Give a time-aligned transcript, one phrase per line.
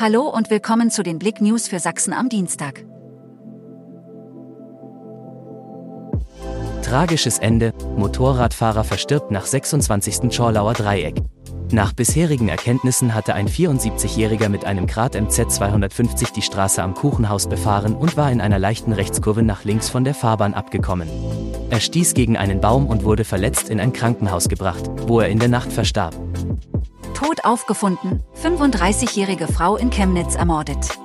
[0.00, 2.84] Hallo und willkommen zu den Blick News für Sachsen am Dienstag.
[6.84, 10.32] Tragisches Ende, Motorradfahrer verstirbt nach 26.
[10.32, 11.16] Schorlauer Dreieck.
[11.72, 17.48] Nach bisherigen Erkenntnissen hatte ein 74-Jähriger mit einem Grad MZ 250 die Straße am Kuchenhaus
[17.48, 21.08] befahren und war in einer leichten Rechtskurve nach links von der Fahrbahn abgekommen.
[21.70, 25.40] Er stieß gegen einen Baum und wurde verletzt in ein Krankenhaus gebracht, wo er in
[25.40, 26.14] der Nacht verstarb.
[27.18, 31.00] Tot aufgefunden, 35-jährige Frau in Chemnitz ermordet.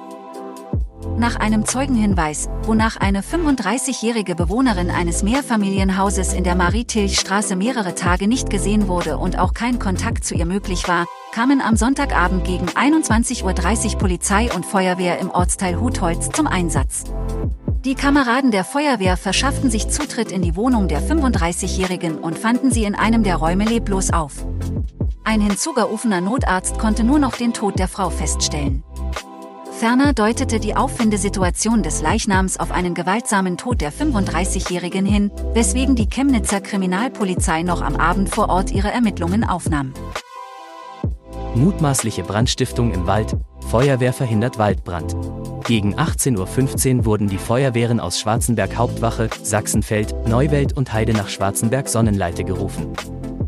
[1.17, 8.51] Nach einem Zeugenhinweis, wonach eine 35-jährige Bewohnerin eines Mehrfamilienhauses in der Marie-Tilch-Straße mehrere Tage nicht
[8.51, 13.93] gesehen wurde und auch kein Kontakt zu ihr möglich war, kamen am Sonntagabend gegen 21.30
[13.93, 17.05] Uhr Polizei und Feuerwehr im Ortsteil Hutholz zum Einsatz.
[17.85, 22.83] Die Kameraden der Feuerwehr verschafften sich Zutritt in die Wohnung der 35-Jährigen und fanden sie
[22.83, 24.45] in einem der Räume leblos auf.
[25.25, 28.83] Ein hinzugerufener Notarzt konnte nur noch den Tod der Frau feststellen.
[29.71, 36.09] Ferner deutete die Auffindesituation des Leichnams auf einen gewaltsamen Tod der 35-Jährigen hin, weswegen die
[36.09, 39.93] Chemnitzer Kriminalpolizei noch am Abend vor Ort ihre Ermittlungen aufnahm.
[41.55, 43.35] Mutmaßliche Brandstiftung im Wald,
[43.69, 45.15] Feuerwehr verhindert Waldbrand.
[45.65, 51.87] Gegen 18.15 Uhr wurden die Feuerwehren aus Schwarzenberg Hauptwache, Sachsenfeld, Neuwelt und Heide nach Schwarzenberg
[51.87, 52.93] Sonnenleite gerufen.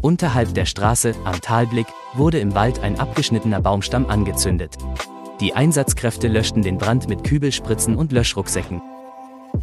[0.06, 4.75] Unterhalb der Straße, am Talblick, wurde im Wald ein abgeschnittener Baumstamm angezündet.
[5.39, 8.84] Die Einsatzkräfte löschten den Brand mit Kübelspritzen und Löschrucksäcken.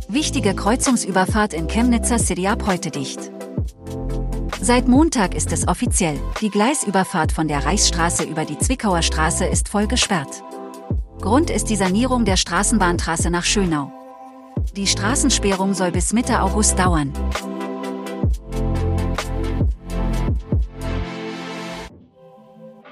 [0.09, 3.21] Wichtige Kreuzungsüberfahrt in Chemnitzer City ab heute dicht.
[4.61, 9.69] Seit Montag ist es offiziell, die Gleisüberfahrt von der Reichsstraße über die Zwickauer Straße ist
[9.69, 10.43] voll gesperrt.
[11.21, 13.93] Grund ist die Sanierung der Straßenbahntrasse nach Schönau.
[14.75, 17.13] Die Straßensperrung soll bis Mitte August dauern.